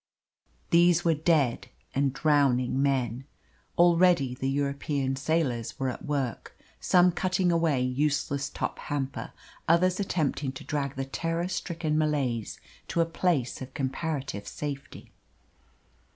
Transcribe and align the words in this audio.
These 0.71 1.05
were 1.05 1.13
dead 1.13 1.67
and 1.93 2.11
drowning 2.11 2.81
men. 2.81 3.25
Already 3.77 4.33
the 4.33 4.49
European 4.49 5.15
sailors 5.15 5.77
were 5.79 5.89
at 5.89 6.05
work, 6.05 6.57
some 6.79 7.11
cutting 7.11 7.51
away 7.51 7.81
useless 7.83 8.49
top 8.49 8.79
hamper, 8.79 9.31
others 9.67 9.99
attempting 9.99 10.53
to 10.53 10.63
drag 10.63 10.95
the 10.95 11.05
terror 11.05 11.47
stricken 11.47 11.99
Malays 11.99 12.59
to 12.87 12.99
a 13.01 13.05
place 13.05 13.61
of 13.61 13.75
comparative 13.75 14.47
safety. 14.47 15.11